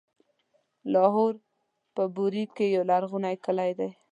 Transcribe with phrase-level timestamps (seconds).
[0.93, 1.33] لاهور
[1.95, 3.89] په بوري کې يو لرغونی کلی دی.